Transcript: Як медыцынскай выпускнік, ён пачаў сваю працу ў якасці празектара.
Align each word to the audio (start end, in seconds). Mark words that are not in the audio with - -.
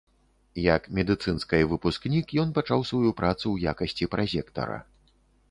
Як 0.75 0.87
медыцынскай 0.99 1.65
выпускнік, 1.73 2.33
ён 2.45 2.55
пачаў 2.57 2.79
сваю 2.93 3.11
працу 3.21 3.43
ў 3.55 3.75
якасці 3.75 4.11
празектара. 4.17 4.81